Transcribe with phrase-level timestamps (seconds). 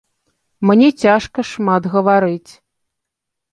[0.69, 2.51] Мне цяжка шмат гаварыць.